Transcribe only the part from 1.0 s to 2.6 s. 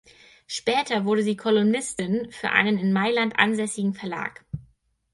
wurde sie Kolumnistin für